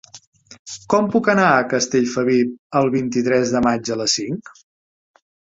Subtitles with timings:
[0.93, 4.53] Com puc anar a Castellfabib el vint-i-tres de maig a les cinc?